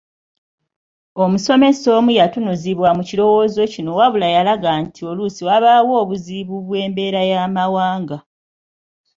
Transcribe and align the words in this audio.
Omusomesa 1.23 1.87
omu 1.97 2.11
yatunuzibwa 2.19 2.89
mu 2.97 3.03
kirowooza 3.09 3.63
kino 3.73 3.91
wabula 3.99 4.27
yalaga 4.35 4.71
nti 4.83 4.99
oluusi 5.09 5.41
wabaawo 5.47 5.93
obuzibu 6.03 6.55
bw’embeera 6.65 7.21
y’amawanga. 7.31 8.17